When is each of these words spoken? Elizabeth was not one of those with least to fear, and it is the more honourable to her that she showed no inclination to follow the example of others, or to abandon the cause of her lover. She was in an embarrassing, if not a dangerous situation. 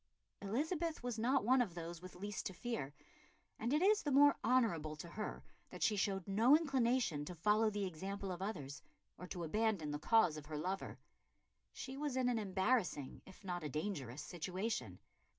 Elizabeth 0.41 1.03
was 1.03 1.19
not 1.19 1.45
one 1.45 1.61
of 1.61 1.75
those 1.75 2.01
with 2.01 2.15
least 2.15 2.47
to 2.47 2.53
fear, 2.55 2.95
and 3.59 3.71
it 3.71 3.83
is 3.83 4.01
the 4.01 4.09
more 4.11 4.35
honourable 4.43 4.95
to 4.95 5.09
her 5.09 5.43
that 5.69 5.83
she 5.83 5.95
showed 5.95 6.27
no 6.27 6.57
inclination 6.57 7.23
to 7.23 7.35
follow 7.35 7.69
the 7.69 7.85
example 7.85 8.31
of 8.31 8.41
others, 8.41 8.81
or 9.19 9.27
to 9.27 9.43
abandon 9.43 9.91
the 9.91 9.99
cause 9.99 10.37
of 10.37 10.47
her 10.47 10.57
lover. 10.57 10.97
She 11.71 11.97
was 11.97 12.17
in 12.17 12.29
an 12.29 12.39
embarrassing, 12.39 13.21
if 13.27 13.43
not 13.45 13.63
a 13.63 13.69
dangerous 13.69 14.23
situation. 14.23 14.97